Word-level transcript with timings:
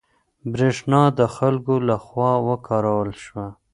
برېښنا 0.53 1.01
د 1.19 1.21
خلکو 1.35 1.73
له 1.87 1.95
خوا 2.05 2.31
وکارول 2.47 3.11
شوه. 3.23 3.47